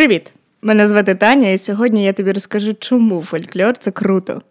Привіт! 0.00 0.32
Мене 0.62 0.88
звати 0.88 1.14
Таня, 1.14 1.48
і 1.48 1.58
сьогодні 1.58 2.04
я 2.04 2.12
тобі 2.12 2.32
розкажу, 2.32 2.74
чому 2.74 3.22
фольклор 3.22 3.78
це 3.78 3.90
круто. 3.90 4.42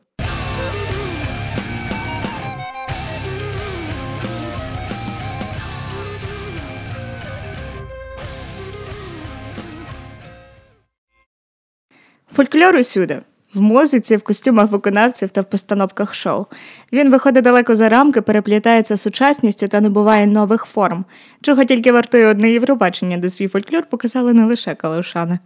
Фольклор 12.36 12.75
усюди. 12.75 13.21
В 13.54 13.61
музиці, 13.61 14.16
в 14.16 14.21
костюмах 14.21 14.71
виконавців 14.71 15.29
та 15.29 15.41
в 15.41 15.45
постановках 15.45 16.13
шоу. 16.13 16.45
Він 16.93 17.11
виходить 17.11 17.43
далеко 17.43 17.75
за 17.75 17.89
рамки, 17.89 18.21
переплітається 18.21 18.98
сучасністю 18.98 19.68
та 19.68 19.81
набуває 19.81 20.27
нових 20.27 20.66
форм, 20.66 21.05
чого 21.41 21.63
тільки 21.63 21.91
вартує 21.91 22.27
одне 22.27 22.52
Євробачення, 22.52 23.17
де 23.17 23.30
свій 23.30 23.48
фольклор 23.48 23.85
показали 23.85 24.34
не 24.34 24.45
лише 24.45 24.75
калушани. 24.75 25.39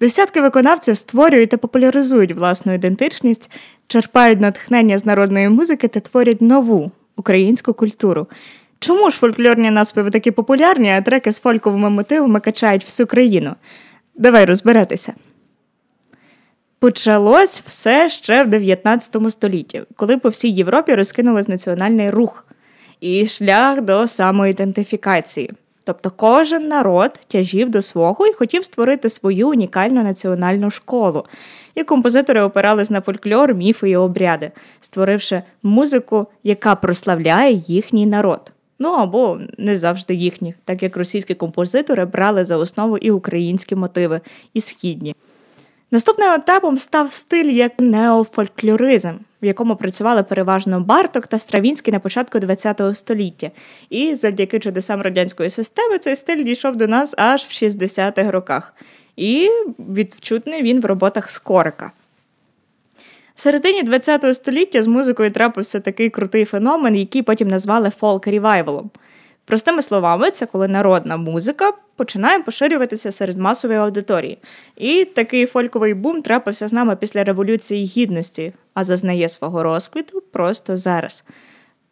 Десятки 0.00 0.40
виконавців 0.40 0.96
створюють 0.96 1.50
та 1.50 1.56
популяризують 1.56 2.32
власну 2.32 2.74
ідентичність, 2.74 3.50
черпають 3.86 4.40
натхнення 4.40 4.98
з 4.98 5.06
народної 5.06 5.48
музики 5.48 5.88
та 5.88 6.00
творять 6.00 6.40
нову 6.40 6.90
українську 7.16 7.74
культуру. 7.74 8.26
Чому 8.78 9.10
ж 9.10 9.16
фольклорні 9.16 9.70
наспіви 9.70 10.10
такі 10.10 10.30
популярні, 10.30 10.90
а 10.90 11.00
треки 11.00 11.32
з 11.32 11.40
фольковими 11.40 11.90
мотивами 11.90 12.40
качають 12.40 12.84
всю 12.84 13.06
країну? 13.06 13.54
Давай 14.14 14.44
розбиратися. 14.44 15.12
Почалось 16.80 17.62
все 17.66 18.08
ще 18.08 18.44
в 18.44 18.46
19 18.46 19.16
столітті, 19.30 19.82
коли 19.96 20.18
по 20.18 20.28
всій 20.28 20.48
Європі 20.48 20.94
розкинулась 20.94 21.48
національний 21.48 22.10
рух 22.10 22.46
і 23.00 23.26
шлях 23.26 23.80
до 23.80 24.06
самоідентифікації. 24.06 25.52
Тобто 25.84 26.10
кожен 26.16 26.68
народ 26.68 27.10
тяжів 27.28 27.70
до 27.70 27.82
свого 27.82 28.26
і 28.26 28.32
хотів 28.32 28.64
створити 28.64 29.08
свою 29.08 29.48
унікальну 29.48 30.02
національну 30.02 30.70
школу. 30.70 31.24
І 31.74 31.84
композитори 31.84 32.40
опирались 32.40 32.90
на 32.90 33.00
фольклор, 33.00 33.54
міфи 33.54 33.90
і 33.90 33.96
обряди, 33.96 34.50
створивши 34.80 35.42
музику, 35.62 36.26
яка 36.44 36.74
прославляє 36.74 37.52
їхній 37.52 38.06
народ. 38.06 38.52
Ну 38.78 38.88
або 38.88 39.40
не 39.58 39.76
завжди 39.76 40.14
їхні, 40.14 40.54
так 40.64 40.82
як 40.82 40.96
російські 40.96 41.34
композитори 41.34 42.04
брали 42.04 42.44
за 42.44 42.56
основу 42.56 42.98
і 42.98 43.10
українські 43.10 43.74
мотиви, 43.74 44.20
і 44.54 44.60
східні. 44.60 45.14
Наступним 45.92 46.32
етапом 46.32 46.76
став 46.76 47.12
стиль 47.12 47.50
як 47.50 47.72
неофольклоризм, 47.78 49.14
в 49.42 49.46
якому 49.46 49.76
працювали 49.76 50.22
переважно 50.22 50.80
Барток 50.80 51.26
та 51.26 51.38
Стравінський 51.38 51.92
на 51.92 52.00
початку 52.00 52.38
ХХ 52.40 52.96
століття. 52.96 53.50
І 53.90 54.14
завдяки 54.14 54.58
чудесам 54.58 55.02
радянської 55.02 55.50
системи 55.50 55.98
цей 55.98 56.16
стиль 56.16 56.44
дійшов 56.44 56.76
до 56.76 56.86
нас 56.86 57.14
аж 57.18 57.42
в 57.42 57.64
60-х 57.64 58.30
роках. 58.30 58.74
І 59.16 59.50
відчутний 59.78 60.62
він 60.62 60.80
в 60.80 60.84
роботах 60.84 61.30
Скорика. 61.30 61.92
В 63.34 63.40
середині 63.40 63.82
ХХ 63.82 64.34
століття 64.34 64.82
з 64.82 64.86
музикою 64.86 65.30
трапився 65.30 65.80
такий 65.80 66.10
крутий 66.10 66.44
феномен, 66.44 66.96
який 66.96 67.22
потім 67.22 67.48
назвали 67.48 67.92
folk 68.00 68.28
revival 68.28 68.76
ом– 68.76 68.90
Простими 69.50 69.82
словами, 69.82 70.30
це 70.30 70.46
коли 70.46 70.68
народна 70.68 71.16
музика 71.16 71.72
починає 71.96 72.38
поширюватися 72.40 73.12
серед 73.12 73.38
масової 73.38 73.78
аудиторії. 73.78 74.38
І 74.76 75.04
такий 75.04 75.46
фольковий 75.46 75.94
бум 75.94 76.22
трапився 76.22 76.68
з 76.68 76.72
нами 76.72 76.96
після 76.96 77.24
Революції 77.24 77.86
Гідності, 77.86 78.52
а 78.74 78.84
зазнає 78.84 79.28
свого 79.28 79.62
розквіту 79.62 80.22
просто 80.32 80.76
зараз. 80.76 81.24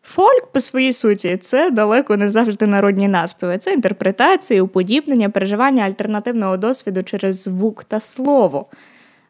Фольк, 0.02 0.46
по 0.52 0.60
своїй 0.60 0.92
суті, 0.92 1.36
це 1.36 1.70
далеко 1.70 2.16
не 2.16 2.30
завжди 2.30 2.66
народні 2.66 3.08
наспіви, 3.08 3.58
це 3.58 3.72
інтерпретації, 3.72 4.60
уподібнення, 4.60 5.30
переживання 5.30 5.82
альтернативного 5.82 6.56
досвіду 6.56 7.02
через 7.02 7.42
звук 7.42 7.84
та 7.84 8.00
слово. 8.00 8.66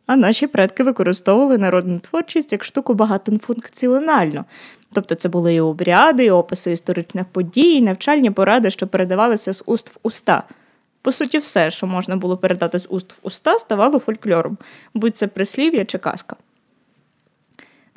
А 0.08 0.16
наші 0.16 0.46
предки 0.46 0.82
використовували 0.82 1.58
народну 1.58 1.98
творчість 1.98 2.52
як 2.52 2.64
штуку 2.64 2.94
багатофункціональну. 2.94 4.44
Тобто 4.92 5.14
це 5.14 5.28
були 5.28 5.54
і 5.54 5.60
обряди, 5.60 6.24
і 6.24 6.30
описи 6.30 6.72
історичних 6.72 7.26
подій, 7.26 7.72
і 7.72 7.82
навчальні 7.82 8.30
поради, 8.30 8.70
що 8.70 8.86
передавалися 8.86 9.52
з 9.52 9.62
уст 9.66 9.88
в 9.88 9.98
уста. 10.02 10.42
По 11.02 11.12
суті, 11.12 11.38
все, 11.38 11.70
що 11.70 11.86
можна 11.86 12.16
було 12.16 12.36
передати 12.36 12.78
з 12.78 12.86
уст 12.90 13.12
в 13.12 13.18
уста, 13.22 13.58
ставало 13.58 13.98
фольклором, 13.98 14.58
будь 14.94 15.16
це 15.16 15.26
прислів'я 15.26 15.84
чи 15.84 15.98
казка. 15.98 16.36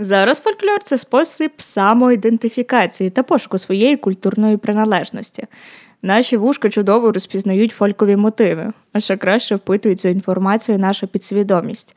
Зараз 0.02 0.42
фольклор 0.42 0.84
це 0.84 0.98
спосіб 0.98 1.52
самоідентифікації 1.58 3.10
та 3.10 3.24
пошуку 3.24 3.58
своєї 3.58 3.98
культурної 3.98 4.58
приналежності. 4.58 5.44
Наші 6.02 6.38
вушка 6.38 6.70
чудово 6.70 7.12
розпізнають 7.12 7.72
фолькові 7.72 8.16
мотиви, 8.16 8.74
а 8.94 9.00
ще 9.00 9.18
краще 9.18 9.56
впитуються 9.56 10.10
інформацію 10.10 10.80
наша 10.80 11.08
підсвідомість. 11.08 11.96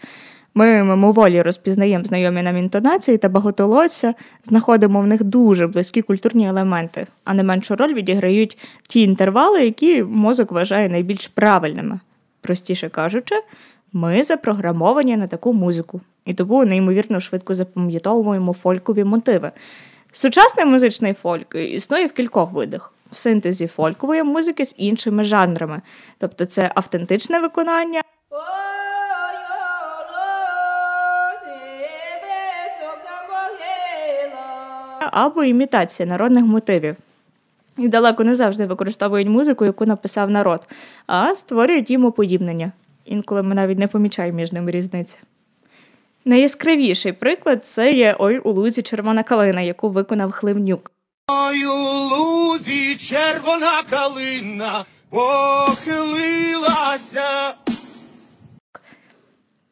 Ми 0.54 0.84
мимоволі 0.84 1.42
розпізнаємо 1.42 2.04
знайомі 2.04 2.42
нам 2.42 2.56
інтонації 2.56 3.18
та 3.18 3.28
багатолоця, 3.28 4.14
знаходимо 4.44 5.00
в 5.00 5.06
них 5.06 5.24
дуже 5.24 5.66
близькі 5.66 6.02
культурні 6.02 6.48
елементи, 6.48 7.06
а 7.24 7.34
не 7.34 7.42
меншу 7.42 7.76
роль 7.76 7.94
відіграють 7.94 8.58
ті 8.88 9.00
інтервали, 9.00 9.64
які 9.64 10.02
мозок 10.02 10.52
вважає 10.52 10.88
найбільш 10.88 11.28
правильними. 11.28 12.00
Простіше 12.40 12.88
кажучи, 12.88 13.34
ми 13.94 14.22
запрограмовані 14.22 15.16
на 15.16 15.26
таку 15.26 15.52
музику, 15.52 16.00
і 16.24 16.34
тому 16.34 16.64
неймовірно 16.64 17.20
швидко 17.20 17.54
запам'ятовуємо 17.54 18.52
фолькові 18.52 19.04
мотиви. 19.04 19.52
Сучасний 20.12 20.66
музичний 20.66 21.14
фольк 21.14 21.54
існує 21.54 22.06
в 22.06 22.12
кількох 22.12 22.52
видах. 22.52 22.92
В 23.10 23.16
синтезі 23.16 23.66
фолькової 23.66 24.22
музики 24.22 24.64
з 24.64 24.74
іншими 24.76 25.24
жанрами, 25.24 25.82
тобто 26.18 26.44
це 26.44 26.70
автентичне 26.74 27.40
виконання. 27.40 28.00
або 35.10 35.44
імітація 35.44 36.08
народних 36.08 36.44
мотивів. 36.44 36.96
І 37.78 37.88
далеко 37.88 38.24
не 38.24 38.34
завжди 38.34 38.66
використовують 38.66 39.28
музику, 39.28 39.64
яку 39.64 39.86
написав 39.86 40.30
народ, 40.30 40.66
а 41.06 41.34
створюють 41.34 41.90
їм 41.90 42.04
уподібнення. 42.04 42.72
Інколи 43.04 43.42
ми 43.42 43.54
навіть 43.54 43.78
не 43.78 43.86
помічаємо 43.86 44.36
між 44.36 44.52
ними 44.52 44.70
різниці. 44.70 45.18
Найяскравіший 46.24 47.12
приклад 47.12 47.66
це 47.66 47.92
є 47.92 48.16
Ой 48.18 48.38
у 48.38 48.52
лузі 48.52 48.82
червона 48.82 49.22
калина, 49.22 49.60
яку 49.60 49.90
виконав 49.90 50.32
Хливнюк. 50.32 50.92
Ой 51.30 51.66
у 51.66 51.74
лузі 52.08 52.96
червона 52.96 53.82
калина 53.90 54.84
похилилася. 55.10 56.54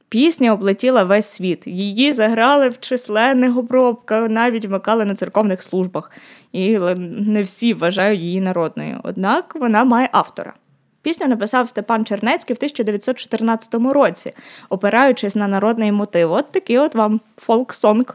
Пісня 0.08 0.52
облетіла 0.52 1.04
весь 1.04 1.26
світ. 1.26 1.66
Її 1.66 2.12
заграли 2.12 2.68
в 2.68 2.80
численних 2.80 3.56
обробках, 3.56 4.28
навіть 4.28 4.64
вмикали 4.66 5.04
на 5.04 5.14
церковних 5.14 5.62
службах, 5.62 6.10
і 6.52 6.78
не 6.98 7.42
всі 7.42 7.74
вважають 7.74 8.20
її 8.20 8.40
народною. 8.40 9.00
Однак 9.04 9.54
вона 9.54 9.84
має 9.84 10.08
автора. 10.12 10.54
Пісню 11.02 11.28
написав 11.28 11.68
Степан 11.68 12.04
Чернецький 12.04 12.54
в 12.54 12.58
1914 12.58 13.74
році, 13.74 14.32
опираючись 14.68 15.34
на 15.34 15.48
народний 15.48 15.92
мотив. 15.92 16.32
От 16.32 16.52
такий 16.52 16.78
от 16.78 16.94
вам 16.94 17.20
фолк-сонг. 17.36 18.14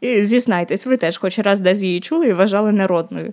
І 0.00 0.24
зізнайтесь, 0.24 0.86
ви 0.86 0.96
теж 0.96 1.18
хоч 1.18 1.38
раз 1.38 1.60
десь 1.60 1.80
її 1.80 2.00
чули 2.00 2.28
і 2.28 2.32
вважали 2.32 2.72
народною. 2.72 3.32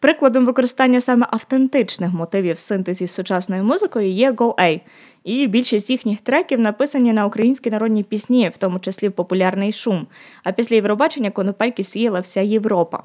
Прикладом 0.00 0.46
використання 0.46 1.00
саме 1.00 1.26
автентичних 1.30 2.12
мотивів 2.12 2.58
синтезі 2.58 3.06
з 3.06 3.12
сучасною 3.12 3.64
музикою 3.64 4.10
є 4.10 4.32
Go 4.32 4.54
A, 4.54 4.80
і 5.24 5.46
більшість 5.46 5.90
їхніх 5.90 6.20
треків 6.20 6.60
написані 6.60 7.12
на 7.12 7.26
українські 7.26 7.70
народні 7.70 8.02
пісні, 8.02 8.48
в 8.48 8.56
тому 8.56 8.78
числі 8.78 9.08
в 9.08 9.12
популярний 9.12 9.72
шум. 9.72 10.06
А 10.42 10.52
після 10.52 10.76
Євробачення 10.76 11.30
конопельки 11.30 11.82
сіяла 11.82 12.20
вся 12.20 12.40
Європа. 12.40 13.02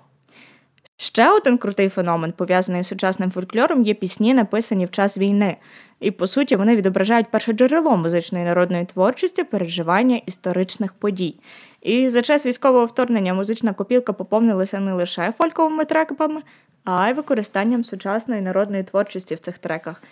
Ще 1.02 1.32
один 1.32 1.58
крутий 1.58 1.90
феномен, 1.90 2.32
пов'язаний 2.32 2.84
з 2.84 2.88
сучасним 2.88 3.32
фольклором, 3.32 3.84
є 3.84 3.94
пісні, 3.94 4.34
написані 4.34 4.86
в 4.86 4.92
час 4.92 5.18
війни, 5.18 5.58
і 6.00 6.12
по 6.12 6.28
суті 6.28 6.56
вони 6.56 6.76
відображають 6.76 7.32
перше 7.32 7.54
джерело 7.54 7.98
музичної 7.98 8.46
народної 8.46 8.86
творчості, 8.86 9.44
переживання 9.44 10.22
історичних 10.26 10.94
подій. 10.94 11.36
І 11.82 12.10
за 12.10 12.22
час 12.22 12.46
військового 12.46 12.86
вторгнення 12.86 13.34
музична 13.34 13.74
копілка 13.74 14.14
поповнилася 14.14 14.80
не 14.80 14.94
лише 14.94 15.34
фольковими 15.38 15.86
треками, 15.86 16.42
а 16.84 17.10
й 17.10 17.14
використанням 17.14 17.84
сучасної 17.84 18.42
народної 18.42 18.84
творчості 18.84 19.36
в 19.36 19.40
цих 19.40 19.58
треках. 19.58 20.04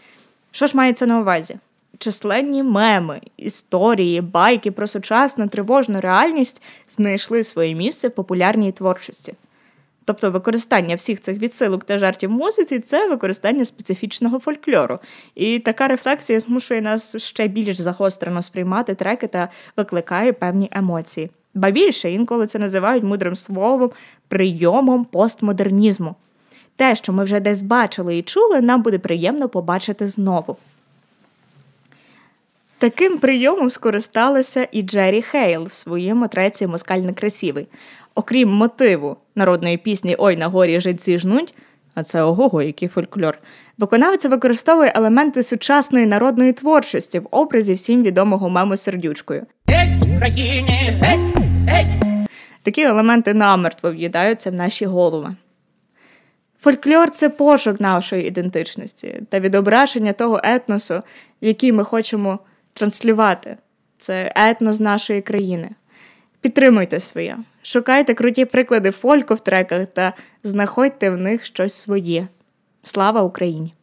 Що 0.52 0.68
ж 0.68 0.78
мається 0.78 1.06
на 1.06 1.20
увазі? 1.20 1.58
Численні 1.98 2.64
меми, 2.64 3.22
історії, 3.38 4.22
байки 4.22 4.72
про 4.72 4.88
сучасну 4.88 5.48
тривожну 5.48 6.02
реальність 6.02 6.62
знайшли 6.90 7.44
своє 7.44 7.76
місце 7.76 8.08
в 8.08 8.12
популярній 8.12 8.72
творчості. 8.72 9.34
Тобто 10.08 10.32
використання 10.32 10.96
всіх 10.96 11.22
цих 11.22 11.38
відсилок 11.38 11.84
та 11.84 11.98
жартів 11.98 12.30
в 12.30 12.34
музиці 12.34 12.80
це 12.80 13.10
використання 13.10 13.66
специфічного 13.66 14.40
фольклору. 14.40 15.00
І 15.36 15.60
така 15.60 15.88
рефлексія 15.88 16.40
змушує 16.40 16.82
нас 16.82 17.18
ще 17.18 17.48
більш 17.48 17.78
загострено 17.78 18.42
сприймати 18.42 18.96
треки 18.96 19.28
та 19.28 19.50
викликає 19.78 20.34
певні 20.34 20.70
емоції. 20.72 21.30
Ба 21.54 21.72
більше 21.72 22.12
інколи 22.12 22.48
це 22.48 22.60
називають 22.60 23.04
мудрим 23.04 23.36
словом, 23.36 23.92
прийомом 24.28 25.06
постмодернізму. 25.06 26.16
Те, 26.76 26.96
що 26.96 27.14
ми 27.14 27.24
вже 27.24 27.40
десь 27.40 27.62
бачили 27.62 28.18
і 28.18 28.22
чули, 28.22 28.62
нам 28.62 28.82
буде 28.82 29.00
приємно 29.00 29.50
побачити 29.50 30.08
знову. 30.08 30.58
Таким 32.80 33.18
прийомом 33.18 33.70
скористалася 33.70 34.68
і 34.72 34.82
Джері 34.82 35.22
Хейл 35.22 35.64
в 35.64 35.74
своєму 35.74 36.28
треці 36.28 36.68
Москаль 36.68 37.00
некрасивий. 37.00 37.68
Окрім 38.16 38.50
мотиву 38.50 39.18
народної 39.36 39.78
пісні 39.78 40.16
Ой 40.20 40.38
на 40.38 40.48
горі 40.48 40.80
житці 40.80 41.20
жнуть, 41.20 41.54
а 41.94 42.04
це 42.04 42.22
ого, 42.22 42.62
який 42.62 42.88
фольклор. 42.88 43.38
Виконавця 43.78 44.30
використовує 44.30 44.94
елементи 44.96 45.44
сучасної 45.44 46.06
народної 46.06 46.54
творчості 46.54 47.20
в 47.20 47.28
образі 47.32 47.74
всім 47.74 48.04
відомого 48.04 48.50
мему 48.50 48.78
сердючкою. 48.78 49.46
Геть, 49.68 50.18
Україні! 50.18 50.92
Геть, 51.02 51.38
геть! 51.68 52.30
Такі 52.64 52.82
елементи 52.82 53.34
намертво 53.34 53.92
в'їдаються 53.92 54.52
в 54.52 54.54
наші 54.54 54.86
голови. 54.86 55.36
Фольклор 56.62 57.12
це 57.12 57.30
пошук 57.30 57.80
нашої 57.80 58.28
ідентичності 58.28 59.22
та 59.30 59.40
відображення 59.40 60.14
того 60.14 60.42
етносу, 60.44 61.02
який 61.42 61.72
ми 61.72 61.84
хочемо 61.84 62.40
транслювати. 62.78 63.58
Це 63.98 64.32
етнос 64.36 64.80
нашої 64.80 65.22
країни. 65.22 65.70
Підтримуйте 66.42 67.00
своє, 67.00 67.38
шукайте 67.64 68.14
круті 68.14 68.46
приклади 68.46 68.92
фольку 68.92 69.36
в 69.36 69.40
треках 69.40 69.88
та 69.94 70.14
знаходьте 70.44 71.10
в 71.10 71.18
них 71.18 71.46
щось 71.46 71.74
своє. 71.74 72.28
Слава 72.84 73.22
Україні! 73.22 73.74